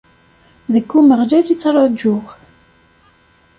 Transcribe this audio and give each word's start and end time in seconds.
Deg 0.73 0.89
Umeɣlal 0.99 1.45
i 1.51 1.55
ttraǧuɣ. 1.57 2.25